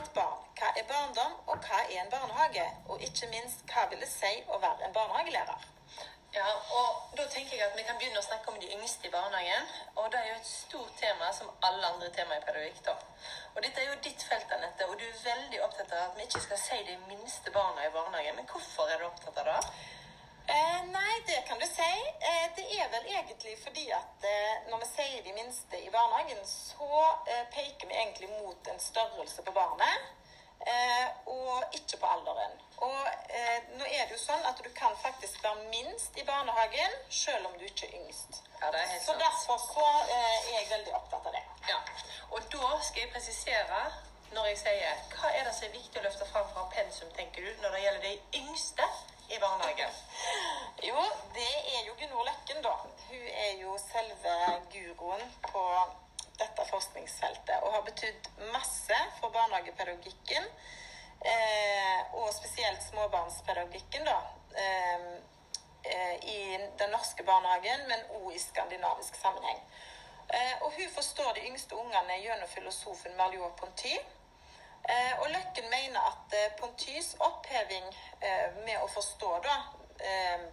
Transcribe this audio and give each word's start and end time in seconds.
Hva 0.00 0.06
er 0.06 0.08
et 0.08 0.14
barn? 0.16 0.44
Hva 0.58 0.68
er 0.80 0.84
barndom? 0.88 1.32
Og 1.52 1.64
hva 1.66 1.78
er 1.82 1.98
en 2.00 2.10
barnehage? 2.12 2.62
Og 2.88 3.02
ikke 3.04 3.26
minst, 3.28 3.66
hva 3.68 3.82
vil 3.90 4.00
det 4.00 4.08
si 4.08 4.30
å 4.48 4.56
være 4.62 4.86
en 4.86 4.94
barnehagelærer? 4.96 5.66
Ja, 6.32 6.46
og 6.78 7.18
Da 7.18 7.26
tenker 7.28 7.56
jeg 7.56 7.66
at 7.66 7.76
vi 7.76 7.84
kan 7.84 7.98
begynne 7.98 8.22
å 8.22 8.24
snakke 8.24 8.48
om 8.48 8.56
de 8.62 8.70
yngste 8.76 9.08
i 9.08 9.12
barnehagen. 9.12 9.68
og 9.96 10.08
Det 10.12 10.20
er 10.20 10.28
jo 10.30 10.38
et 10.38 10.46
stort 10.46 10.96
tema 11.02 11.28
som 11.38 11.50
alle 11.68 11.86
andre 11.86 12.08
temaer 12.16 12.40
i 12.40 12.46
pedagogikk. 12.46 12.84
da. 12.86 12.94
Og 13.54 13.62
Dette 13.62 13.80
er 13.82 13.90
jo 13.90 14.00
ditt 14.06 14.22
felt, 14.30 14.52
Anette, 14.56 14.88
og 14.88 14.98
du 14.98 15.04
er 15.04 15.22
veldig 15.24 15.62
opptatt 15.66 15.92
av 15.92 16.10
at 16.10 16.16
vi 16.16 16.22
ikke 16.22 16.44
skal 16.46 16.58
si 16.58 16.82
de 16.88 16.96
minste 17.12 17.50
barna 17.50 17.86
i 17.86 17.94
barnehagen. 17.98 18.36
Men 18.36 18.46
hvorfor 18.46 18.88
er 18.88 18.98
du 18.98 19.06
opptatt 19.06 19.38
av 19.38 19.44
det? 19.52 19.60
Eh, 20.48 20.80
nei, 20.96 21.14
det 21.26 21.44
kan 21.48 21.58
du 21.60 21.66
si. 21.66 21.92
Eh, 22.30 22.46
det 22.56 22.66
er 22.80 22.88
vel 22.88 23.06
egentlig 23.20 23.56
fordi 23.64 23.86
at 23.96 24.24
eh, 24.32 24.70
når 24.70 24.82
vi 24.84 24.88
sier 24.94 25.22
de 25.26 25.36
minste 25.36 25.80
i 25.80 25.90
barnehagen, 25.94 26.40
så 26.46 26.88
eh, 27.28 27.44
peker 27.54 27.88
vi 27.88 27.94
egentlig 28.02 28.28
mot 28.40 28.72
en 28.72 28.80
størrelse 28.80 29.42
på 29.46 29.52
barnet. 29.52 30.08
Eh, 30.60 31.06
og 31.26 31.62
ikke 31.72 31.96
på 32.00 32.06
alderen. 32.06 32.58
Og 32.84 33.06
eh, 33.32 33.62
nå 33.78 33.84
er 33.84 34.02
det 34.04 34.12
jo 34.12 34.18
sånn 34.20 34.44
at 34.44 34.58
du 34.60 34.68
kan 34.76 34.92
faktisk 35.00 35.40
være 35.44 35.64
minst 35.72 36.18
i 36.20 36.24
barnehagen 36.28 36.96
selv 37.08 37.48
om 37.48 37.54
du 37.56 37.64
ikke 37.64 37.88
er 37.88 37.94
yngst. 38.02 38.42
Ja, 38.60 38.68
det 38.68 38.82
er 38.82 38.90
helt 38.92 39.06
Så 39.06 39.14
sant. 39.14 39.24
derfor 39.24 39.56
så 39.64 39.86
er 40.18 40.36
jeg 40.52 40.68
veldig 40.74 40.92
opptatt 41.00 41.30
av 41.30 41.36
det. 41.38 41.42
Ja. 41.70 41.78
Og 42.36 42.44
da 42.52 42.74
skal 42.84 43.06
jeg 43.06 43.12
presisere 43.14 43.80
når 44.34 44.50
jeg 44.50 44.58
sier 44.60 45.00
hva 45.14 45.30
er 45.32 45.48
det 45.48 45.54
som 45.56 45.66
er 45.66 45.78
viktig 45.78 46.00
å 46.00 46.04
løfte 46.04 46.28
fram 46.28 46.52
fra 46.52 46.66
pensum, 46.74 47.08
tenker 47.16 47.46
du, 47.46 47.54
når 47.62 47.74
det 47.74 47.80
gjelder 47.86 48.04
de 48.04 48.42
yngste 48.42 48.90
i 49.30 49.38
barnehagen? 49.38 49.90
Jo, 50.82 51.02
det 51.34 51.50
er 51.76 51.86
jo 51.86 51.94
Gunvor 51.98 52.24
Løkken, 52.24 52.62
da. 52.62 52.72
Hun 53.08 53.26
er 53.46 53.52
jo 53.62 53.76
selve 53.78 54.36
guroen 54.72 55.22
på 55.46 55.64
dette 56.40 56.64
forskningsfeltet 56.70 57.62
og 57.62 57.74
har 57.76 57.84
betydd 57.86 58.30
masse 58.54 58.98
for 59.20 59.30
barnehagepedagogikken. 59.34 60.48
Eh, 61.20 62.14
og 62.16 62.32
spesielt 62.34 62.82
småbarnspedagogikken, 62.88 64.04
da. 64.08 64.18
Eh, 64.62 65.08
eh, 65.84 66.14
I 66.36 66.38
den 66.78 66.90
norske 66.90 67.22
barnehagen, 67.22 67.88
men 67.88 68.06
òg 68.20 68.32
i 68.34 68.42
skandinavisk 68.42 69.20
sammenheng. 69.20 69.60
Eh, 70.34 70.62
og 70.62 70.72
hun 70.76 70.90
forstår 70.94 71.32
de 71.32 71.46
yngste 71.50 71.76
ungene 71.76 72.22
gjennom 72.22 72.48
filosofen 72.48 73.16
Malliot-Ponty. 73.18 73.94
Eh, 73.98 74.19
og 75.20 75.28
Løkken 75.30 75.68
mener 75.70 76.00
at 76.08 76.34
eh, 76.34 76.52
Pontys 76.58 77.12
oppheving 77.20 77.86
eh, 78.20 78.48
med 78.64 78.78
å 78.80 78.88
forstå 78.90 79.30
da 79.44 79.56
eh, 80.00 80.46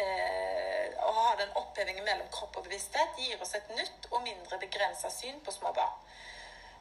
eh, 0.00 0.94
Å 1.02 1.12
ha 1.18 1.34
den 1.40 1.52
opphevingen 1.60 2.06
mellom 2.06 2.28
kropp 2.32 2.56
og 2.60 2.68
bevissthet 2.68 3.18
gir 3.20 3.42
oss 3.42 3.54
et 3.58 3.68
nytt 3.76 4.08
og 4.12 4.22
mindre 4.24 4.60
begrensa 4.62 5.10
syn 5.12 5.40
på 5.44 5.54
små 5.54 5.72
barn. 5.76 5.98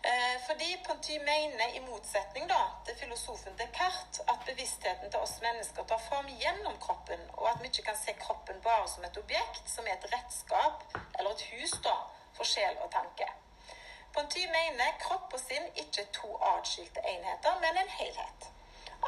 Eh, 0.05 0.35
fordi 0.47 0.69
Ponty 0.85 1.17
mener, 1.19 1.71
i 1.73 1.81
motsetning 1.81 2.45
da, 2.49 2.59
til 2.85 2.97
filosofen 2.99 3.57
Descartes, 3.57 4.21
at 4.29 4.43
bevisstheten 4.45 5.09
til 5.09 5.23
oss 5.25 5.39
mennesker 5.41 5.87
tar 5.89 6.03
form 6.09 6.29
gjennom 6.43 6.77
kroppen, 6.83 7.23
og 7.39 7.49
at 7.49 7.63
vi 7.63 7.71
ikke 7.71 7.87
kan 7.89 7.97
se 7.97 8.13
kroppen 8.19 8.61
bare 8.65 8.85
som 8.91 9.07
et 9.07 9.17
objekt, 9.17 9.65
som 9.71 9.87
er 9.89 9.97
et 9.97 10.07
redskap 10.13 10.85
eller 11.17 11.31
et 11.33 11.47
hus 11.55 11.73
da, 11.87 11.97
for 12.37 12.45
sjel 12.45 12.77
og 12.85 12.91
tanke. 12.93 13.31
Ponty 14.15 14.43
mener 14.47 14.95
kropp 15.03 15.33
og 15.35 15.41
sinn 15.41 15.65
ikke 15.75 16.01
er 16.05 16.11
to 16.15 16.29
atskilte 16.53 17.01
enheter, 17.03 17.53
men 17.63 17.77
en 17.81 17.91
helhet. 17.97 18.41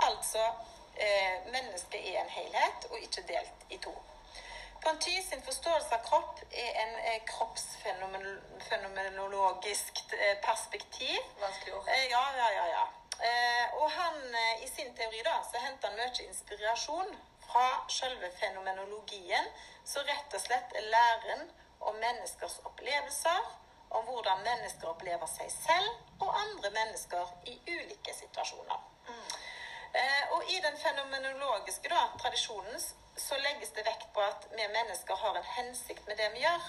Altså 0.07 0.43
eh, 0.99 1.35
mennesket 1.53 2.01
er 2.11 2.17
en 2.21 2.29
helhet 2.29 2.79
og 2.91 2.97
ikke 2.99 3.21
delt 3.31 3.59
i 3.69 3.77
to. 3.87 3.95
Ponty 4.83 5.15
sin 5.29 5.43
forståelse 5.47 5.91
av 5.95 6.01
kropp 6.05 6.35
er 6.51 6.71
en 6.83 6.93
eh, 6.99 7.21
kroppsfenomenologisk 7.31 9.93
eh, 10.13 10.37
perspektiv. 10.43 11.19
Vanskelig 11.41 11.73
ord. 11.79 11.87
Eh, 11.95 12.05
ja, 12.11 12.25
ja, 12.41 12.47
ja. 12.59 12.65
ja. 12.75 12.85
Eh, 13.29 13.65
og 13.81 13.91
han, 13.91 14.35
eh, 14.35 14.63
i 14.63 14.67
sin 14.69 14.95
teori 14.95 15.21
da, 15.25 15.39
så 15.51 15.57
henter 15.63 15.89
han 15.89 15.97
mye 15.97 16.27
inspirasjon 16.27 17.15
fra 17.47 17.67
selve 17.89 18.29
fenomenologien, 18.39 19.45
som 19.85 20.05
rett 20.05 20.35
og 20.35 20.41
slett 20.43 20.75
er 20.77 20.89
læren 20.91 21.47
om 21.79 21.95
menneskers 21.95 22.59
opplevelser, 22.69 23.41
om 23.97 24.05
hvordan 24.05 24.43
mennesker 24.45 24.89
opplever 24.91 25.29
seg 25.31 25.51
selv 25.53 26.23
og 26.23 26.39
andre 26.43 26.71
mennesker 26.79 27.33
i 27.51 27.57
ulike 27.67 28.13
situasjoner. 28.13 28.79
Mm. 29.07 29.27
og 30.35 30.49
i 30.51 30.57
den 30.63 30.75
fenomenologiske 30.77 31.89
da, 31.89 32.01
tradisjonen 32.21 32.81
så 33.17 33.37
legges 33.41 33.71
det 33.75 33.85
vekt 33.87 34.09
på 34.13 34.21
at 34.21 34.47
vi 34.51 34.67
mennesker 34.73 35.15
har 35.15 35.37
en 35.39 35.47
hensikt 35.55 36.07
med 36.07 36.19
det 36.21 36.27
vi 36.33 36.43
gjør. 36.43 36.67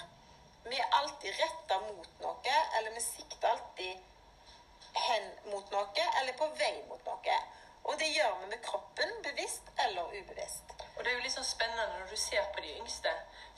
Vi 0.65 0.79
er 0.79 0.95
alltid 1.01 1.35
retta 1.41 1.79
mot 1.83 2.09
noe, 2.23 2.55
eller 2.77 2.95
vi 2.95 3.03
sikter 3.03 3.51
alltid 3.51 4.95
hen 5.03 5.29
mot 5.51 5.71
noe, 5.71 6.07
eller 6.21 6.33
på 6.39 6.47
vei 6.61 6.73
mot 6.89 7.05
noe. 7.05 7.37
Og 7.83 7.99
det 7.99 8.09
gjør 8.15 8.35
vi 8.41 8.49
med 8.53 8.63
kroppen, 8.65 9.13
bevisst 9.23 9.69
eller 9.85 10.09
ubevisst. 10.15 10.73
Og 10.95 11.03
det 11.03 11.11
er 11.11 11.17
jo 11.17 11.23
litt 11.25 11.35
sånn 11.37 11.47
spennende 11.47 11.87
når 11.93 12.09
du 12.11 12.17
ser 12.19 12.49
på 12.55 12.65
de 12.65 12.75
yngste, 12.81 13.13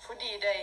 fordi 0.06 0.36
de 0.44 0.56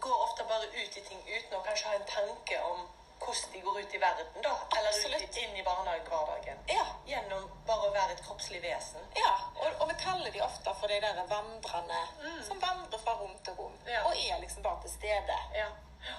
går 0.00 0.22
ofte 0.26 0.44
bare 0.48 0.66
ut 0.66 0.96
i 0.96 1.02
ting 1.08 1.20
uten 1.26 1.58
å 1.58 1.62
kanskje 1.66 1.88
ha 1.88 1.94
en 1.98 2.08
tanke 2.14 2.62
om 2.70 2.88
hvordan 3.20 3.52
de 3.52 3.60
går 3.60 3.78
ut 3.80 3.94
i 3.94 3.98
verden, 4.00 4.42
da. 4.42 4.52
Eller 4.78 4.88
Absolutt. 4.88 5.22
ut, 5.22 5.36
inn 5.36 5.56
i 5.56 5.62
barnehagehverdagen. 5.62 6.62
Ja, 6.72 6.86
Gjennom 7.06 7.50
bare 7.68 7.90
å 7.90 7.92
være 7.92 8.14
et 8.16 8.22
kroppslig 8.24 8.62
vesen. 8.64 9.04
ja. 9.16 9.34
Og, 9.60 9.66
og 9.80 9.90
vi 9.90 9.96
kaller 10.00 10.30
de 10.32 10.40
ofte 10.40 10.72
for 10.80 10.88
de 10.88 11.00
der 11.04 11.20
vandrende 11.28 12.00
som 12.46 12.60
vandrer 12.62 13.02
fra 13.04 13.12
rom 13.20 13.36
til 13.44 13.58
rom. 13.58 13.76
Ja. 13.86 14.06
Og 14.08 14.16
er 14.16 14.40
liksom 14.40 14.62
bare 14.64 14.80
til 14.86 14.94
stede. 14.94 15.36
Ja. 15.54 15.68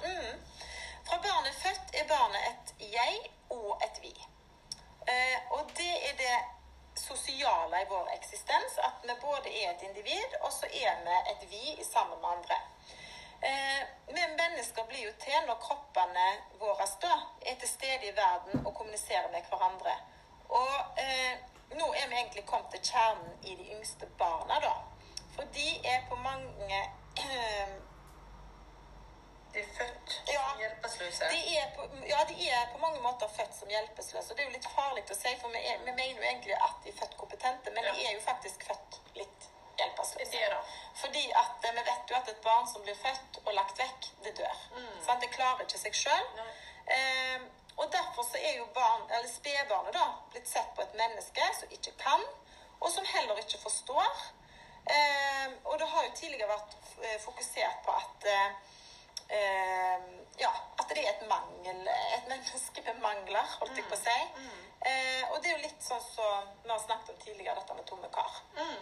Mm. 0.05 0.37
Fra 1.09 1.17
barnet 1.25 1.49
er 1.49 1.59
født, 1.63 1.95
er 2.01 2.07
barnet 2.07 2.41
et 2.51 2.73
jeg 2.93 3.31
og 3.49 3.81
et 3.87 3.97
vi. 4.03 4.13
Eh, 5.09 5.39
og 5.57 5.71
det 5.77 5.93
er 6.09 6.17
det 6.21 6.37
sosiale 7.01 7.81
i 7.81 7.87
vår 7.89 8.11
eksistens, 8.13 8.77
at 8.77 9.01
vi 9.03 9.15
både 9.21 9.49
er 9.63 9.71
et 9.71 9.81
individ, 9.89 10.37
og 10.41 10.51
så 10.53 10.69
er 10.69 11.01
vi 11.07 11.17
et 11.33 11.47
vi 11.49 11.83
sammen 11.93 12.21
med 12.21 12.29
andre. 12.35 12.59
Eh, 13.41 13.81
vi 14.07 14.21
mennesker 14.37 14.83
blir 14.85 15.05
jo 15.07 15.13
til 15.23 15.47
når 15.47 15.57
kroppene 15.65 16.27
våre 16.61 16.85
da, 17.01 17.15
er 17.49 17.55
til 17.57 17.69
stede 17.69 18.11
i 18.11 18.15
verden 18.17 18.65
og 18.65 18.75
kommuniserer 18.77 19.31
med 19.33 19.47
hverandre. 19.49 19.95
Og 20.49 20.99
eh, 21.01 21.39
nå 21.79 21.87
er 22.03 22.07
vi 22.11 22.20
egentlig 22.31 22.45
kommet 22.47 22.71
til 22.71 22.81
kjernen 22.91 23.31
i 23.43 23.55
de 23.59 23.65
yngste 23.75 24.05
barna, 24.19 24.59
da. 24.63 24.73
For 25.35 25.43
de 25.55 25.67
er 25.87 26.01
på 26.09 26.15
mange 26.15 26.79
De 29.53 29.59
er 29.59 29.67
født 29.77 30.11
Ja. 30.31 30.43
hjelpeløse. 30.59 31.25
Ja, 32.07 32.19
de 32.29 32.49
er 32.49 32.67
på 32.71 32.77
mange 32.77 33.01
måter 33.01 33.27
født 33.27 33.55
som 33.59 33.67
hjelpeløse. 33.67 34.17
Og 34.31 34.37
det 34.37 34.39
er 34.39 34.47
jo 34.49 34.53
litt 34.55 34.67
farlig 34.75 35.03
å 35.11 35.15
si, 35.17 35.33
for 35.41 35.49
vi, 35.51 35.59
er, 35.67 35.77
vi 35.83 35.91
mener 35.91 36.15
jo 36.15 36.23
egentlig 36.29 36.55
at 36.55 36.77
de 36.85 36.89
er 36.93 36.95
født 37.01 37.17
kompetente, 37.19 37.71
men 37.75 37.83
Ja. 37.83 37.91
de 37.97 38.05
er 38.07 38.13
jo 38.15 38.21
faktisk 38.23 38.63
født 38.69 38.99
litt 39.19 39.49
hjelpeløse. 39.77 40.61
Fordi 41.01 41.25
at 41.43 41.67
eh, 41.67 41.73
vi 41.75 41.83
vet 41.89 42.09
jo 42.09 42.15
at 42.21 42.29
et 42.31 42.41
barn 42.47 42.67
som 42.73 42.81
blir 42.87 42.95
født 43.03 43.41
og 43.45 43.51
lagt 43.53 43.79
vekk, 43.83 44.07
det 44.23 44.37
dør. 44.39 44.55
Sant? 45.05 45.21
Det 45.21 45.31
klarer 45.35 45.67
ikke 45.67 45.83
seg 45.83 45.99
sjøl. 45.99 46.27
Og 47.81 47.87
derfor 47.91 48.23
så 48.31 48.37
er 48.37 48.57
jo 48.59 48.67
barn, 48.75 49.07
eller 49.09 49.29
spedbarnet 49.29 49.95
da, 49.97 50.07
blitt 50.33 50.49
sett 50.49 50.69
på 50.75 50.83
et 50.85 50.97
menneske 50.99 51.47
som 51.59 51.73
ikke 51.77 51.93
kan, 52.01 52.25
og 52.79 52.89
som 52.93 53.07
heller 53.13 53.41
ikke 53.41 53.61
forstår. 53.61 54.21
Eh, 54.95 55.47
og 55.65 55.79
det 55.79 55.87
har 55.89 56.05
jo 56.05 56.11
tidligere 56.17 56.49
vært 56.49 56.75
eh, 57.01 57.17
fokusert 57.21 57.81
på 57.85 57.95
at 57.97 58.29
eh, 58.29 60.05
ja, 60.41 60.51
at 60.79 60.89
det 60.89 61.03
er 61.03 61.11
et 61.11 61.27
mangel, 61.29 61.81
et 62.17 62.27
menneske 62.31 62.85
med 62.85 63.01
mangler, 63.01 63.53
holdt 63.59 63.77
jeg 63.77 63.89
på 63.89 63.97
å 63.97 64.03
si. 64.05 64.17
Eh, 64.81 65.23
og 65.31 65.37
det 65.41 65.51
er 65.51 65.57
jo 65.57 65.65
litt 65.65 65.85
sånn 65.85 66.01
som 66.05 66.49
vi 66.63 66.71
har 66.73 66.81
snakket 66.85 67.13
om 67.13 67.21
tidligere, 67.25 67.59
dette 67.59 67.77
med 67.77 67.87
tomme 67.89 68.09
kar. 68.13 68.41
Mm. 68.57 68.79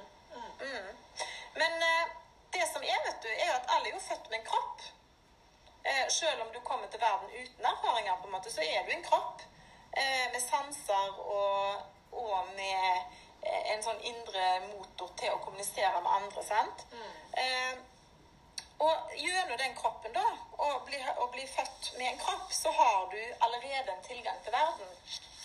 Men 1.60 1.84
eh, 1.90 2.16
det 2.56 2.66
som 2.72 2.84
er, 2.84 3.04
vet 3.07 3.22
du, 3.24 3.30
er 3.34 3.48
jo 3.48 3.57
at 3.57 3.75
alle 3.75 3.92
er 3.92 3.98
jo 3.98 4.07
født 4.07 4.31
med 4.31 4.40
en 4.40 4.48
kropp. 4.48 4.88
Eh, 5.84 6.08
selv 6.10 6.42
om 6.42 6.52
du 6.54 6.60
kommer 6.60 6.88
til 6.88 7.02
verden 7.02 7.30
uten 7.42 7.66
erfaringer, 7.66 8.18
på 8.22 8.28
en 8.28 8.31
måte, 8.31 8.52
så 8.52 8.62
er 8.62 8.86
du 8.86 8.92
en 8.92 9.04
kropp 9.04 9.42
eh, 9.98 10.26
med 10.34 10.42
sanser 10.42 11.20
og, 11.20 11.81
og 12.12 12.50
med 12.56 12.81
eh, 13.44 13.72
en 13.74 13.84
sånn 13.84 14.02
indre 14.12 14.48
motor 14.74 15.14
til 15.22 15.31
å 15.36 15.40
kommunisere 15.46 16.02
med 16.04 16.12
andre. 16.20 16.44
sant? 16.44 16.86
Eh, 17.44 17.80
og 18.80 19.16
gjennom 19.20 19.58
den 19.60 19.76
kroppen, 19.76 20.14
da, 20.16 20.28
og 20.58 20.86
bli, 20.88 21.00
og 21.18 21.31
bli 21.34 21.48
født 21.48 21.90
med 21.98 22.14
en 22.14 22.22
kropp, 22.22 22.52
så 22.52 22.72
har 22.72 23.10
du 23.12 23.20
allerede 23.48 23.92
en 23.92 24.06
tilgang 24.06 24.40
til 24.44 24.56
verden 24.56 24.94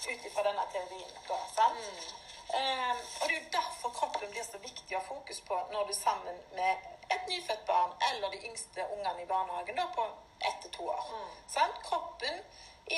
ut 0.05 0.27
ifra 0.29 0.45
denne 0.47 0.67
teorien. 0.73 1.17
da, 1.29 1.41
sant? 1.57 2.15
Eh, 2.55 2.97
og 3.21 3.29
det 3.29 3.37
er 3.37 3.41
jo 3.41 3.55
derfor 3.59 3.95
kroppen 4.01 4.31
blir 4.31 4.45
så 4.47 4.59
viktig 4.63 4.97
å 4.97 5.01
ha 5.01 5.07
fokus 5.07 5.41
på 5.49 5.57
når 5.73 5.89
du 5.89 5.95
er 5.95 5.99
sammen 6.01 6.43
med 6.55 6.91
et 7.15 7.31
nyfødt 7.31 7.65
barn 7.69 7.95
eller 8.11 8.31
de 8.35 8.45
yngste 8.49 8.85
ungene 8.97 9.25
i 9.25 9.31
barnehagen 9.31 9.81
da, 9.81 9.89
på 9.97 10.05
ett 10.49 10.61
til 10.63 10.75
to 10.77 10.89
år. 10.93 11.09
Sant? 11.51 11.81
Kroppen 11.89 12.39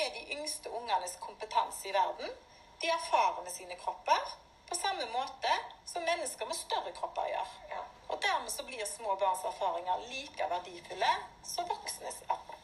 er 0.01 0.11
de 0.13 0.25
yngste 0.37 0.69
ungenes 0.69 1.17
kompetanse 1.23 1.89
i 1.89 1.95
verden. 1.95 2.35
De 2.81 2.91
erfarer 2.93 3.41
med 3.43 3.51
sine 3.51 3.79
kropper 3.81 4.35
på 4.69 4.75
samme 4.75 5.05
måte 5.13 5.53
som 5.85 6.03
mennesker 6.03 6.45
med 6.45 6.55
større 6.55 6.91
kropper 6.99 7.29
gjør. 7.31 7.53
Ja. 7.71 7.81
Og 8.07 8.21
dermed 8.23 8.51
så 8.51 8.65
blir 8.67 8.85
små 8.85 9.15
barns 9.15 9.45
erfaringer 9.47 10.05
like 10.11 10.49
verdifulle 10.49 11.13
som 11.43 11.69
voksnes 11.71 12.21
eh, 12.27 12.56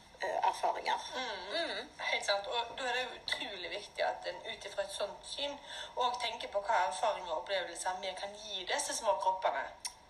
erfaringer. 0.50 1.00
Mm. 1.16 1.90
Helt 2.00 2.25
sant. 2.25 2.48
Og 2.48 2.75
da 2.80 2.90
er 2.90 3.00
det 3.00 3.22
utrolig 3.22 3.72
viktig 3.72 4.06
at 4.06 4.28
en 4.31 4.42
ut 4.46 4.68
ifra 4.70 4.84
et 4.84 4.98
sånt 4.98 5.25
syn 5.28 5.56
òg 5.96 6.20
tenker 6.22 6.52
på 6.54 6.62
hva 6.66 6.84
erfaringer 6.90 7.31
og 7.31 7.42
opplevelser 7.44 8.02
vi 8.04 8.14
kan 8.20 8.36
gi 8.44 8.68
disse 8.70 8.96
små 8.98 9.16
kroppene. 9.24 9.64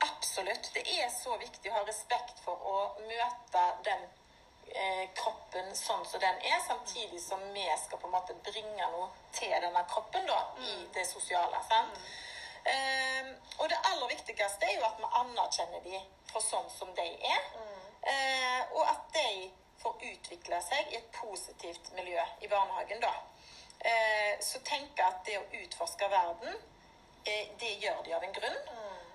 Absolutt. 0.04 0.74
Det 0.76 0.84
er 0.98 1.08
så 1.14 1.38
viktig 1.40 1.72
å 1.72 1.78
ha 1.78 1.86
respekt 1.88 2.44
for 2.44 2.68
å 2.74 2.78
møte 3.08 3.64
den 3.88 4.04
eh, 4.74 5.06
kroppen 5.16 5.72
sånn 5.78 6.04
som 6.06 6.20
den 6.20 6.44
er, 6.50 6.60
samtidig 6.68 7.22
som 7.24 7.44
vi 7.56 7.66
skal 7.86 8.02
på 8.02 8.10
en 8.10 8.18
måte 8.18 8.36
bringe 8.48 8.92
noe 8.96 9.10
til 9.36 9.54
denne 9.54 9.86
kroppen 9.90 10.28
da, 10.28 10.42
i 10.60 10.76
det 10.96 11.08
sosiale. 11.08 11.64
sant? 11.70 12.06
Um, 12.64 13.32
og 13.60 13.68
det 13.68 13.78
aller 13.90 14.08
viktigste 14.08 14.68
er 14.70 14.78
jo 14.78 14.86
at 14.88 15.00
vi 15.00 15.08
anerkjenner 15.20 15.82
dem 15.84 16.04
for 16.30 16.44
sånn 16.44 16.70
som 16.72 16.94
de 16.96 17.08
er. 17.28 17.42
Eh, 18.04 18.62
og 18.76 18.84
at 18.88 19.04
de 19.16 19.52
får 19.84 20.08
utvikle 20.12 20.60
seg 20.64 20.92
i 20.92 21.00
et 21.00 21.12
positivt 21.16 21.92
miljø 21.98 22.24
i 22.42 22.50
barnehagen, 22.52 23.04
da. 23.04 23.14
Eh, 23.84 24.40
så 24.40 24.60
tenker 24.64 25.04
jeg 25.04 25.10
at 25.10 25.26
det 25.28 25.40
å 25.40 25.64
utforske 25.64 26.10
verden, 26.10 26.56
eh, 27.26 27.50
det 27.60 27.74
gjør 27.84 28.04
de 28.06 28.14
av 28.16 28.24
en 28.24 28.36
grunn. 28.40 28.60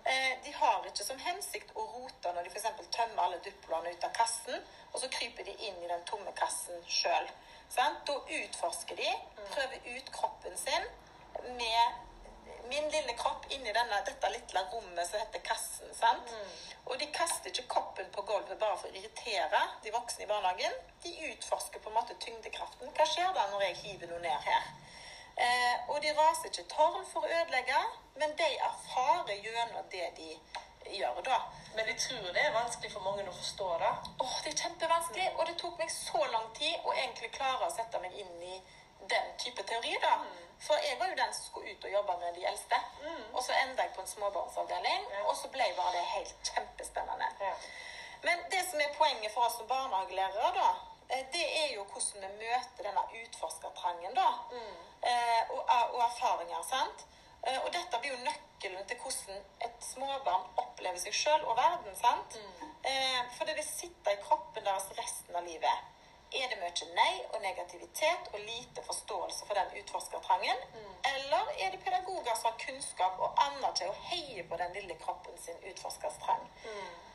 Eh, 0.08 0.34
de 0.44 0.52
har 0.52 0.86
ikke 0.88 1.04
som 1.04 1.18
hensikt 1.20 1.74
å 1.76 1.84
rote 1.94 2.32
når 2.32 2.46
de 2.46 2.52
f.eks. 2.52 2.88
tømmer 2.96 3.22
alle 3.24 3.40
duploene 3.44 3.92
ut 3.92 4.04
av 4.04 4.12
kassen, 4.16 4.62
og 4.92 5.00
så 5.00 5.08
kryper 5.12 5.44
de 5.44 5.56
inn 5.68 5.82
i 5.84 5.88
den 5.90 6.04
tomme 6.08 6.32
kassen 6.36 6.84
sjøl. 6.88 7.28
Da 7.76 8.14
utforsker 8.16 8.96
de, 8.96 9.08
prøver 9.52 9.88
ut 9.96 10.12
kroppen 10.12 10.56
sin 10.56 10.86
med 11.58 12.07
min 12.68 12.88
lille 12.92 13.14
kropp 13.18 13.46
inni 13.50 13.72
denne, 13.72 14.00
dette 14.06 14.30
lille 14.34 14.64
rommet 14.72 15.08
som 15.08 15.20
heter 15.20 15.42
kassen. 15.44 15.94
sant? 15.94 16.34
Og 16.86 16.98
de 17.00 17.08
kaster 17.12 17.50
ikke 17.50 17.68
koppen 17.74 18.10
på 18.14 18.24
gulvet 18.28 18.58
bare 18.60 18.76
for 18.80 18.88
å 18.88 19.00
irritere 19.00 19.62
de 19.84 19.92
voksne 19.92 20.24
i 20.24 20.28
barnehagen. 20.30 20.76
De 21.04 21.14
utforsker 21.30 21.82
på 21.84 21.90
en 21.90 21.98
måte 21.98 22.16
tyngdekraften. 22.24 22.92
Hva 22.96 23.08
skjer 23.08 23.34
da 23.36 23.48
når 23.52 23.66
jeg 23.66 23.80
hiver 23.82 24.12
noe 24.12 24.22
ned 24.24 24.46
her? 24.48 24.70
Eh, 25.38 25.90
og 25.92 26.00
de 26.02 26.14
raser 26.18 26.48
ikke 26.50 26.64
tårn 26.72 27.04
for 27.06 27.26
å 27.26 27.34
ødelegge, 27.42 27.82
men 28.18 28.32
de 28.40 28.48
erfarer 28.70 29.36
gjennom 29.44 29.84
det 29.92 30.08
de 30.16 30.32
gjør 30.96 31.20
da. 31.28 31.38
Men 31.76 31.86
de 31.86 31.94
tror 32.00 32.32
det 32.32 32.42
er 32.42 32.56
vanskelig 32.56 32.90
for 32.92 33.04
mange 33.04 33.28
å 33.28 33.36
forstå 33.36 33.68
det. 33.82 33.92
Åh, 34.24 34.34
det 34.44 34.52
er 34.52 34.60
kjempevanskelig, 34.64 35.28
og 35.36 35.46
det 35.46 35.56
tok 35.60 35.78
meg 35.78 35.92
så 35.94 36.24
lang 36.32 36.48
tid 36.58 36.84
å 36.84 36.94
egentlig 36.96 37.30
klare 37.36 37.68
å 37.68 37.74
sette 37.74 38.00
meg 38.02 38.16
inn 38.18 38.42
i 38.42 38.58
den 39.10 39.26
type 39.38 39.62
teori, 39.62 39.96
da. 40.02 40.14
For 40.66 40.74
jeg 40.82 40.96
var 40.98 41.06
jo 41.06 41.14
den 41.14 41.34
som 41.34 41.44
skulle 41.44 41.72
ut 41.72 41.84
og 41.84 41.92
jobbe 41.92 42.16
med 42.20 42.34
de 42.34 42.46
eldste. 42.50 42.78
Og 43.32 43.42
så 43.42 43.52
enda 43.62 43.82
jeg 43.82 43.92
på 43.94 44.00
en 44.00 44.10
småbarnsavdeling, 44.14 45.04
og 45.24 45.36
så 45.36 45.48
ble 45.54 45.68
bare 45.76 45.92
det 45.96 46.04
helt 46.14 46.50
kjempespennende. 46.54 47.28
Men 48.22 48.38
det 48.50 48.64
som 48.70 48.80
er 48.80 48.94
poenget 48.98 49.32
for 49.34 49.46
oss 49.46 49.56
som 49.60 49.68
barnehagelærere, 49.68 50.50
da, 50.56 50.70
eh, 51.10 51.26
det 51.32 51.44
er 51.62 51.74
jo 51.74 51.84
hvordan 51.84 52.22
vi 52.22 52.46
møter 52.46 52.82
denne 52.88 53.04
utforskertrangen, 53.22 54.14
da. 54.14 54.28
Eh, 55.02 55.50
og, 55.50 55.62
og 55.94 56.00
erfaringer, 56.10 56.62
sant. 56.66 57.06
Eh, 57.46 57.58
og 57.64 57.70
dette 57.72 58.00
blir 58.02 58.16
jo 58.16 58.24
nøkkelen 58.24 58.86
til 58.90 58.98
hvordan 58.98 59.38
et 59.66 59.84
småbarn 59.92 60.48
opplever 60.58 60.98
seg 60.98 61.14
sjøl 61.14 61.44
og 61.44 61.54
verden, 61.56 61.94
sant. 61.96 62.40
Eh, 62.82 63.22
for 63.36 63.46
det 63.46 63.54
vil 63.56 63.68
sitte 63.68 64.12
i 64.12 64.20
kroppen 64.26 64.64
deres 64.66 64.90
resten 64.98 65.36
av 65.38 65.46
livet. 65.46 65.94
Er 66.32 66.48
det 66.48 66.58
mye 66.60 66.86
nei 66.92 67.12
og 67.32 67.40
negativitet 67.40 68.26
og 68.32 68.40
lite 68.40 68.82
forståelse 68.84 69.46
for 69.48 69.56
den 69.56 69.70
utforskertrangen? 69.80 70.58
Eller 71.14 71.52
er 71.64 71.70
det 71.70 71.80
pedagoger 71.84 72.34
som 72.34 72.50
har 72.50 72.58
kunnskap 72.66 73.22
og 73.24 73.40
anerkjenner 73.46 73.94
og 73.94 74.02
heier 74.10 74.44
på 74.50 74.58
den 74.60 74.76
lille 74.76 74.96
kroppen 75.04 75.38
sin 75.40 75.56
utforskerstrang? 75.70 76.44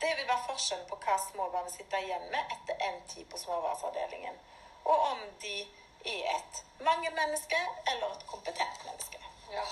Det 0.02 0.10
vil 0.16 0.28
være 0.28 0.46
forskjellen 0.48 0.88
på 0.90 0.98
hva 1.04 1.14
småbarn 1.28 1.70
sitter 1.70 2.02
igjen 2.02 2.26
med 2.34 2.56
etter 2.56 2.82
en 2.88 3.00
tid 3.12 3.30
på 3.30 3.38
småbarnsavdelingen. 3.44 4.42
Og 4.84 5.06
om 5.12 5.22
de 5.46 5.56
er 6.04 6.34
et 6.34 6.64
mangelmenneske 6.80 7.60
eller 7.92 8.10
et 8.16 8.26
kompetent 8.26 8.84
menneske. 8.88 9.22
Ja, 9.52 9.64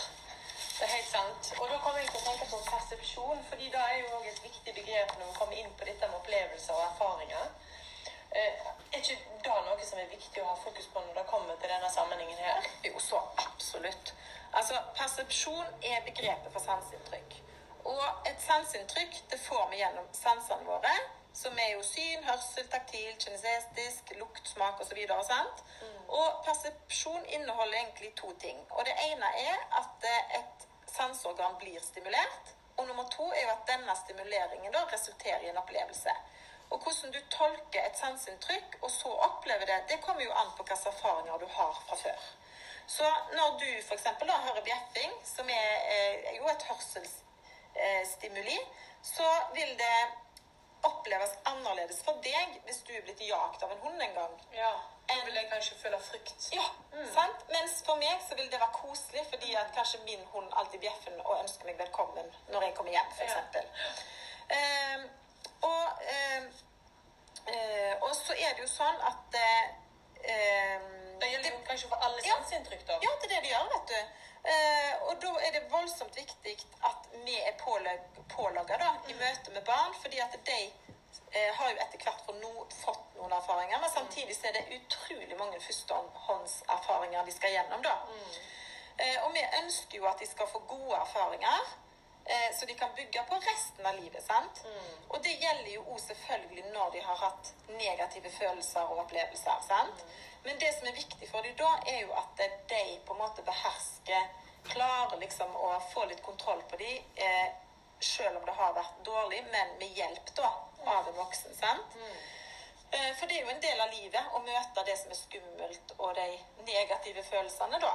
det 0.79 0.87
er 0.87 0.95
helt 0.95 1.11
sant. 1.11 1.53
Og 1.59 1.69
da 1.69 1.83
kommer 1.83 1.99
jeg 1.99 2.09
til 2.13 2.23
å 2.23 2.25
tenke 2.31 2.47
på 2.55 2.63
persepsjon, 2.71 3.45
fordi 3.51 3.69
det 3.75 3.83
er 3.91 3.99
jo 3.99 4.17
også 4.17 4.31
et 4.31 4.43
viktig 4.47 4.75
begrep 4.79 5.19
når 5.19 5.27
vi 5.27 5.39
kommer 5.41 5.61
inn 5.65 5.75
på 5.79 5.91
dette 5.91 6.09
med 6.09 6.21
opplevelser 6.23 6.79
og 6.79 6.87
erfaringer. 6.87 7.53
Eh, 8.35 8.67
er 8.93 8.99
ikke 8.99 9.19
det 9.45 9.55
noe 9.67 9.85
som 9.85 9.99
er 10.01 10.11
viktig 10.13 10.43
å 10.43 10.51
ha 10.51 10.59
fokus 10.65 10.87
på 10.93 11.01
når 11.05 11.19
det 11.21 11.25
kommer 11.29 11.57
til 11.61 11.73
denne 11.73 11.91
sammenhengen 11.93 12.39
her? 12.41 12.69
Jo, 12.87 13.01
så 13.01 13.21
absolutt. 13.45 14.13
Altså, 14.53 14.79
persepsjon 14.97 15.67
er 15.89 16.05
begrepet 16.07 16.53
for 16.53 16.65
sanseinntrykk. 16.65 17.37
Og 17.93 18.29
et 18.31 18.41
sanseinntrykk 18.41 19.19
det 19.33 19.41
får 19.43 19.67
vi 19.71 19.81
gjennom 19.83 20.09
sansene 20.17 20.69
våre, 20.69 20.93
som 21.35 21.59
er 21.59 21.71
jo 21.75 21.85
syn, 21.85 22.25
hørsel, 22.25 22.69
taktil, 22.73 23.13
kinesestisk, 23.21 24.13
lukt, 24.21 24.49
smak 24.49 24.81
osv. 24.85 25.01
Og, 25.17 25.63
mm. 25.83 26.03
og 26.21 26.43
persepsjon 26.47 27.25
inneholder 27.37 27.79
egentlig 27.81 28.13
to 28.21 28.33
ting. 28.41 28.61
Og 28.71 28.85
det 28.89 28.97
ene 29.09 29.33
er 29.45 29.65
at 29.81 30.09
eh, 30.09 30.37
et 30.41 30.69
sanseorgan 30.93 31.57
blir 31.61 31.81
stimulert. 31.85 32.53
Og 32.77 32.87
nummer 32.89 33.09
to 33.13 33.29
er 33.33 33.43
jo 33.45 33.57
at 33.57 33.67
denne 33.69 33.97
stimuleringen 34.05 34.73
da 34.73 34.85
resulterer 34.93 35.45
i 35.45 35.51
en 35.53 35.61
opplevelse. 35.61 36.15
Og 36.73 36.79
hvordan 36.83 37.13
du 37.15 37.21
tolker 37.31 37.83
et 37.85 37.99
sanseinntrykk 38.01 38.79
og 38.81 38.91
så 38.91 39.11
opplever 39.29 39.69
det, 39.69 39.79
det 39.91 40.01
kommer 40.05 40.25
jo 40.25 40.33
an 40.33 40.55
på 40.57 40.65
hvilke 40.65 40.89
erfaringer 40.95 41.43
du 41.43 41.49
har 41.59 41.75
fra 41.89 41.99
før. 42.05 42.31
Så 42.87 43.09
når 43.37 43.59
du 43.61 43.69
f.eks. 43.83 44.07
hører 44.47 44.65
bjeffing, 44.65 45.13
som 45.35 45.49
er 45.49 45.73
er 45.99 46.35
jo 46.37 46.49
et 46.49 46.67
hørselsstimuli, 46.71 48.59
så 49.03 49.29
vil 49.55 49.79
det 49.79 49.99
oppleves 50.83 51.31
annerledes 51.45 52.01
for 52.07 52.19
deg 52.27 52.57
hvis 52.67 52.81
du 52.87 52.93
er 52.97 53.05
blitt 53.07 53.23
jagt 53.27 53.63
av 53.63 53.71
en 53.71 53.83
hund 53.85 54.03
en 54.03 54.17
gang. 54.17 54.35
Ja. 54.57 54.73
Da 55.09 55.19
vil 55.27 55.37
jeg 55.37 55.49
kanskje 55.51 55.79
føle 55.79 55.99
frykt. 56.01 56.47
Ja, 56.57 56.67
sant? 57.15 57.45
Mens 57.53 57.83
for 57.87 58.01
meg 58.01 58.23
så 58.27 58.39
vil 58.39 58.51
det 58.51 58.61
være 58.61 58.79
koselig, 58.79 59.25
fordi 59.31 59.55
at 59.61 59.75
kanskje 59.77 60.03
min 60.07 60.25
hund 60.33 60.49
alltid 60.59 60.81
bjeffer 60.85 61.19
og 61.25 61.41
ønsker 61.41 61.69
meg 61.69 61.79
velkommen 61.79 62.31
når 62.49 62.69
jeg 62.69 62.77
kommer 62.79 62.97
hjem, 62.97 63.13
f.eks. 63.19 63.37
Ehm, 64.57 65.05
og, 65.63 66.03
ehm, 66.15 66.47
eh, 67.47 67.95
og 68.03 68.15
så 68.17 68.33
er 68.35 68.55
det 68.57 68.63
jo 68.65 68.69
sånn 68.71 69.01
at 69.11 69.35
eh, 69.35 70.81
Det 71.23 71.29
gjelder 71.31 71.51
jo 71.51 71.59
kanskje 71.67 71.89
for 71.89 72.03
alle 72.03 72.21
Ja. 72.27 72.35
sanseinntrykk, 72.35 72.87
da. 72.87 72.93
ja, 73.03 73.11
det 73.23 73.25
er 73.25 73.35
det 73.35 73.43
det 73.43 73.51
gjør, 73.51 73.69
vet 73.73 73.89
du. 73.89 74.01
Eh, 74.53 75.03
og 75.09 75.21
da 75.23 75.33
er 75.47 75.53
det 75.55 75.61
voldsomt 75.71 76.17
viktig 76.17 76.57
at 76.89 77.05
vi 77.27 77.37
er 77.41 77.53
pålogga 78.29 78.79
i 79.09 79.15
møte 79.15 79.51
med 79.55 79.63
barn, 79.65 79.95
fordi 80.03 80.19
at 80.19 80.33
de 80.47 80.57
eh, 81.33 81.55
har 81.55 81.71
jo 81.71 81.77
etter 81.85 81.99
hvert 82.03 82.25
for 82.27 82.35
no, 82.43 82.67
fått 82.85 83.15
noen 83.17 83.33
erfaringer, 83.33 83.79
men 83.81 83.91
samtidig 83.91 84.35
så 84.37 84.49
er 84.49 84.53
det 84.59 84.81
utrolig 84.81 85.39
mange 85.39 85.61
førstehåndserfaringer 85.61 87.25
de 87.25 87.33
skal 87.33 87.51
gjennom. 87.55 87.83
da. 87.83 87.95
Eh, 88.99 89.25
og 89.25 89.33
vi 89.35 89.45
ønsker 89.63 89.99
jo 89.99 90.07
at 90.11 90.19
de 90.21 90.27
skal 90.27 90.47
få 90.51 90.59
gode 90.59 90.97
erfaringer, 90.97 91.71
eh, 92.27 92.51
så 92.59 92.67
de 92.67 92.75
kan 92.75 92.95
bygge 92.97 93.25
på 93.29 93.39
resten 93.47 93.87
av 93.87 93.95
livet. 94.01 94.23
sant? 94.23 94.65
Og 95.09 95.23
det 95.25 95.33
gjelder 95.45 95.73
jo 95.75 95.83
òg 95.95 96.01
selvfølgelig 96.01 96.65
når 96.73 96.91
de 96.91 97.01
har 97.01 97.17
hatt 97.25 97.53
negative 97.69 98.31
følelser 98.31 98.81
og 98.81 98.99
opplevelser. 99.05 99.65
sant? 99.69 100.05
Men 100.45 100.59
det 100.59 100.75
som 100.75 100.87
er 100.89 100.99
viktig 100.99 101.29
for 101.31 101.41
dem 101.43 101.57
da, 101.57 101.71
er 101.87 102.01
jo 102.01 102.13
at 102.13 102.47
de 102.71 102.85
på 103.07 103.13
en 103.13 103.23
måte 103.25 103.43
behersker 103.43 104.31
Klarer 104.63 105.19
liksom 105.19 105.57
å 105.59 105.69
få 105.91 106.05
litt 106.07 106.21
kontroll 106.23 106.61
på 106.71 106.77
dem, 106.77 106.99
eh, 107.19 107.49
selv 107.99 108.37
om 108.39 108.45
det 108.47 108.53
har 108.55 108.75
vært 108.77 109.01
dårlig, 109.05 109.41
men 109.51 109.73
med 109.79 109.97
hjelp 109.99 110.31
da, 110.37 110.53
av 110.87 111.09
en 111.09 111.17
voksen. 111.17 111.57
sant? 111.57 111.97
Mm. 111.97 112.21
For 113.19 113.27
det 113.27 113.37
er 113.37 113.43
jo 113.43 113.49
en 113.49 113.61
del 113.61 113.81
av 113.81 113.91
livet 113.91 114.35
å 114.37 114.39
møte 114.39 114.85
det 114.87 114.95
som 115.01 115.11
er 115.11 115.19
skummelt, 115.19 115.95
og 115.99 116.15
de 116.15 116.27
negative 116.67 117.23
følelsene, 117.25 117.79
da. 117.81 117.93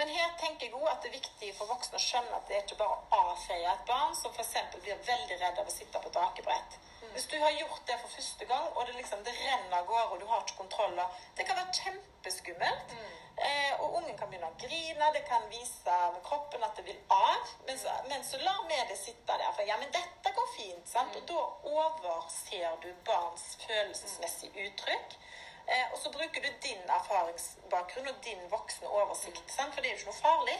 Men 0.00 0.08
her 0.16 0.30
tenker 0.40 0.66
jeg 0.66 0.74
også 0.74 0.92
at 0.94 1.02
det 1.04 1.10
er 1.10 1.18
viktig 1.18 1.48
for 1.58 1.68
voksne 1.68 1.98
å 1.98 2.00
skjønne 2.00 2.36
at 2.38 2.46
det 2.48 2.54
er 2.56 2.62
ikke 2.64 2.78
bare 2.80 2.94
å 2.96 3.24
avfeie 3.32 3.66
et 3.68 3.82
barn 3.88 4.14
som 4.16 4.32
f.eks. 4.32 4.54
blir 4.80 5.02
veldig 5.04 5.36
redd 5.42 5.60
av 5.60 5.68
å 5.68 5.74
sitte 5.74 6.00
på 6.00 6.08
et 6.08 6.16
akebrett. 6.22 6.78
Hvis 7.12 7.26
du 7.28 7.36
har 7.42 7.52
gjort 7.52 7.82
det 7.88 7.98
for 8.00 8.14
første 8.14 8.46
gang, 8.48 8.64
og 8.70 8.86
det 8.86 8.94
liksom 8.96 9.20
det 9.26 9.34
renner 9.36 9.76
av 9.76 9.90
gårde, 9.90 10.06
og 10.14 10.22
du 10.22 10.26
har 10.30 10.40
ikke 10.46 10.56
kontroll 10.62 10.96
Det 11.36 11.44
kan 11.44 11.58
være 11.60 11.76
kjempeskummelt. 11.82 12.94
Eh, 13.40 13.80
og 13.80 13.98
ungen 13.98 14.16
kan 14.16 14.32
begynne 14.32 14.48
å 14.48 14.56
grine, 14.62 15.10
det 15.12 15.22
kan 15.28 15.44
vise 15.52 15.98
med 16.14 16.22
kroppen 16.24 16.64
at 16.64 16.80
det 16.80 16.86
vil 16.88 16.98
av. 17.16 17.52
Men 17.68 17.78
så, 17.82 17.92
men 18.08 18.24
så 18.24 18.40
lar 18.44 18.64
vi 18.72 18.80
det 18.88 18.98
sitte 19.00 19.36
der. 19.36 19.52
For 19.52 19.68
ja, 19.68 19.76
men 19.84 19.92
dette 19.92 20.32
går 20.36 20.50
fint. 20.56 20.88
sant? 20.88 21.20
Og 21.20 21.28
da 21.28 21.44
overser 21.74 22.80
du 22.84 22.90
barns 23.08 23.46
følelsesmessige 23.66 24.68
uttrykk. 24.70 25.20
Eh, 25.66 25.92
og 25.92 25.98
så 26.02 26.10
bruker 26.10 26.42
du 26.42 26.48
din 26.62 26.82
erfaringsbakgrunn 26.90 28.08
og 28.08 28.22
din 28.24 28.40
voksne 28.50 28.88
oversikt. 28.88 29.50
Sant? 29.52 29.74
For 29.74 29.80
det 29.82 29.90
er 29.90 29.94
jo 29.94 30.00
ikke 30.00 30.10
noe 30.10 30.20
farlig. 30.22 30.56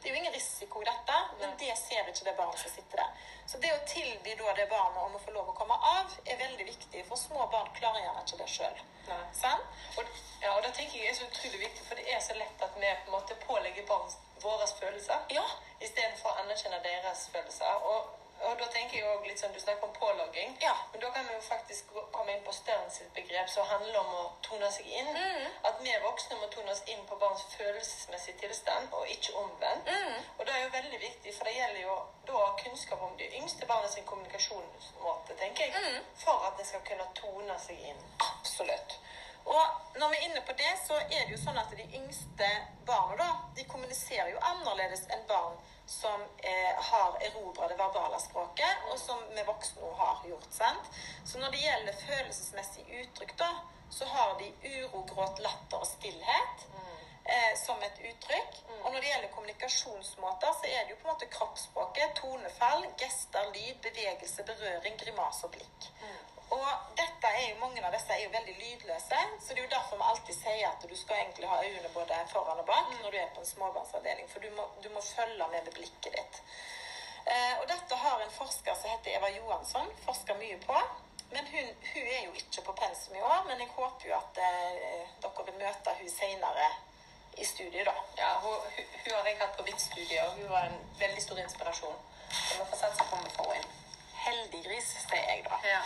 Det 0.00 0.10
er 0.10 0.14
jo 0.14 0.20
ingen 0.22 0.34
risiko 0.34 0.82
i 0.82 0.88
dette, 0.88 1.18
men 1.40 1.56
det 1.60 1.76
ser 1.78 2.08
ikke 2.08 2.24
det 2.28 2.36
barnet 2.38 2.58
som 2.62 2.70
sitter 2.74 3.02
der. 3.02 3.10
Så 3.46 3.58
det 3.60 3.72
å 3.74 3.80
tilby 3.88 4.34
da 4.40 4.54
det 4.56 4.68
barnet 4.70 5.02
om 5.02 5.14
å 5.18 5.20
få 5.20 5.34
lov 5.36 5.48
å 5.52 5.56
komme 5.58 5.76
av, 5.90 6.14
er 6.24 6.40
veldig 6.40 6.66
viktig. 6.70 7.04
For 7.08 7.16
små 7.20 7.46
barn 7.52 7.68
klarer 7.76 8.00
gjerne 8.06 8.24
ikke 8.24 8.40
det 8.40 8.48
sjøl. 8.56 8.82
Og, 9.98 10.04
ja, 10.42 10.54
og 10.56 10.62
det 10.64 10.72
tenker 10.78 10.98
jeg 10.98 11.10
er 11.10 11.16
så 11.18 11.28
utrolig 11.28 11.60
viktig, 11.66 11.84
for 11.88 12.00
det 12.00 12.08
er 12.14 12.20
så 12.24 12.36
lett 12.38 12.62
at 12.64 12.76
vi 12.80 12.88
på 13.04 13.10
en 13.10 13.16
måte 13.18 13.36
pålegger 13.44 13.86
barn 13.88 14.08
våre 14.42 14.66
følelser 14.80 15.28
Ja. 15.30 15.44
istedenfor 15.80 16.30
å 16.30 16.40
anerkjenne 16.44 16.80
deres 16.84 17.28
følelser. 17.32 17.84
Og, 17.92 18.12
og 18.48 18.58
da 18.60 18.66
tenker 18.72 18.98
jeg 18.98 19.06
også 19.08 19.28
litt 19.28 19.40
sånn, 19.40 19.52
Du 19.54 19.60
snakker 19.60 19.84
om 19.88 19.92
pålogging. 19.98 20.56
Ja. 20.62 20.74
Men 20.92 21.00
da 21.00 21.10
kan 21.14 21.26
vi 21.28 21.34
jo 21.34 21.40
faktisk 21.40 21.92
komme 22.12 22.32
inn 22.34 22.44
på 22.44 22.52
Stern 22.52 22.90
sitt 22.90 23.12
begrep 23.14 23.48
som 23.48 23.66
handler 23.66 23.98
om 24.00 24.14
å 24.20 24.24
tone 24.42 24.70
seg 24.72 24.86
inn. 24.86 25.10
Mm. 25.16 25.46
At 25.70 25.80
vi 25.80 25.94
voksne 26.04 26.38
må 26.40 26.48
tone 26.54 26.72
oss 26.72 26.82
inn 26.86 27.06
på 27.08 27.18
barns 27.22 27.44
følelsesmessige 27.56 28.38
tilstand, 28.42 28.88
og 28.92 29.08
ikke 29.08 29.34
omvendt. 29.42 29.88
Mm. 29.88 30.18
Og 30.38 30.46
det 30.46 30.54
er 30.54 30.62
jo 30.64 30.74
veldig 30.78 31.00
viktig, 31.00 31.34
for 31.36 31.44
det 31.44 31.56
gjelder 31.56 31.80
jo 31.82 31.96
da 32.26 32.42
kunnskap 32.62 33.02
om 33.02 33.16
de 33.18 33.30
yngste 33.40 33.66
barna 33.66 33.88
sin 33.88 34.04
kommunikasjonsmåte, 34.04 35.36
tenker 35.40 35.64
jeg, 35.64 35.72
Mm. 35.74 36.04
for 36.24 36.46
at 36.46 36.58
det 36.58 36.66
skal 36.66 36.80
kunne 36.88 37.08
tone 37.14 37.58
seg 37.66 37.78
inn. 37.90 38.02
Absolutt. 38.20 38.98
Og 39.44 39.98
når 40.00 40.08
vi 40.08 40.16
er 40.16 40.26
inne 40.28 40.42
på 40.46 40.56
det, 40.56 40.72
så 40.86 40.96
er 40.96 41.26
det 41.26 41.34
jo 41.34 41.40
sånn 41.42 41.60
at 41.60 41.72
de 41.76 41.84
yngste 41.98 42.48
barna 42.88 43.16
da, 43.20 43.30
de 43.56 43.66
kommuniserer 43.68 44.32
jo 44.32 44.42
annerledes 44.52 45.04
enn 45.12 45.24
barn 45.28 45.56
som 45.86 46.20
eh, 46.20 46.82
har 46.90 47.18
erobra 47.28 47.68
det 47.68 47.76
verbale 47.76 48.20
språket, 48.20 48.86
og 48.90 48.98
som 48.98 49.20
vi 49.36 49.44
voksne 49.44 49.84
òg 49.84 49.96
har 50.00 50.22
gjort. 50.30 50.50
sant? 50.50 50.88
Så 51.28 51.38
når 51.38 51.52
det 51.52 51.64
gjelder 51.64 52.00
følelsesmessige 52.06 53.02
uttrykk, 53.04 53.36
da, 53.38 53.50
så 53.90 54.08
har 54.08 54.38
de 54.40 54.48
uro, 54.64 55.04
gråt, 55.12 55.42
latter 55.44 55.84
og 55.84 55.86
stillhet 55.86 56.64
eh, 57.24 57.52
som 57.60 57.82
et 57.84 58.00
uttrykk. 58.10 58.56
Og 58.82 58.92
når 58.92 59.00
det 59.00 59.10
gjelder 59.10 59.34
kommunikasjonsmåter, 59.36 60.56
så 60.60 60.70
er 60.70 60.84
det 60.84 60.94
jo 60.94 61.00
på 61.02 61.08
en 61.08 61.14
måte 61.14 61.30
kroppsspråket, 61.36 62.16
tonefall, 62.20 62.84
gester, 63.00 63.52
lyd, 63.54 63.63
bevegelse, 63.88 64.46
berøring, 64.48 64.96
grimas 65.00 65.42
og 65.46 65.54
blikk. 65.56 65.90
Og 66.54 66.66
dette 66.98 67.30
er 67.30 67.48
jo, 67.48 67.56
mange 67.62 67.82
av 67.82 67.94
disse 67.94 68.12
er 68.14 68.22
jo 68.22 68.32
veldig 68.34 68.54
lydløse, 68.58 69.20
så 69.42 69.54
det 69.54 69.62
er 69.62 69.64
jo 69.64 69.72
derfor 69.72 69.98
vi 70.00 70.08
alltid 70.10 70.36
sier 70.36 70.66
at 70.68 70.84
du 70.90 70.94
skal 70.98 71.22
egentlig 71.22 71.48
ha 71.50 71.62
øynene 71.64 71.90
både 71.94 72.20
foran 72.30 72.60
og 72.62 72.68
bak 72.68 72.92
når 73.00 73.10
du 73.10 73.18
er 73.18 73.32
på 73.34 73.42
en 73.42 73.48
småbarnsavdeling, 73.48 74.28
for 74.30 74.44
du 74.44 74.50
må, 74.58 74.68
du 74.84 74.90
må 74.94 75.02
følge 75.08 75.48
med 75.54 75.64
med 75.64 75.72
blikket 75.78 76.12
ditt. 76.18 76.40
Eh, 77.24 77.54
og 77.60 77.66
dette 77.68 77.96
har 78.04 78.20
en 78.20 78.36
forsker 78.38 78.76
som 78.76 78.92
heter 78.92 79.16
Eva 79.16 79.30
Johansson 79.32 79.90
forska 80.04 80.36
mye 80.40 80.60
på. 80.66 80.80
Men 81.32 81.46
hun, 81.50 81.70
hun 81.92 82.08
er 82.16 82.24
jo 82.26 82.34
ikke 82.38 82.62
på 82.66 82.72
pensum 82.78 83.14
i 83.16 83.22
år, 83.24 83.46
men 83.48 83.60
jeg 83.60 83.70
håper 83.76 84.08
jo 84.10 84.18
at 84.18 84.42
eh, 84.48 85.14
dere 85.24 85.46
vil 85.46 85.56
møte 85.62 85.94
hun 86.00 86.10
senere 86.12 86.68
i 87.36 87.46
studiet, 87.48 87.88
da. 87.88 87.94
Ja, 88.18 88.34
hun, 88.44 88.60
hun, 88.76 88.92
hun 89.00 89.14
har 89.16 89.30
jeg 89.30 89.40
hatt 89.40 89.56
på 89.56 89.66
mitt 89.66 89.80
studie, 89.80 90.20
og 90.26 90.36
hun 90.36 90.52
var 90.52 90.68
en 90.68 90.76
veldig 91.00 91.22
stor 91.22 91.40
inspirasjon. 91.42 91.96
Så 92.28 92.60
vi 92.60 92.68
får 92.68 92.84
satse 92.84 93.08
på 93.08 93.16
om 93.16 93.24
vi 93.24 93.34
får 93.38 93.50
henne 93.54 93.64
inn. 93.64 93.73
Heldig 94.24 94.64
gris, 94.64 94.90
sier 95.08 95.24
jeg 95.28 95.44
da. 95.48 95.60
Ja. 95.68 95.82